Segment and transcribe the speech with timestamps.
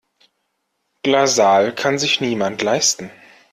[1.03, 3.11] Glasaal kann sich niemand leisten.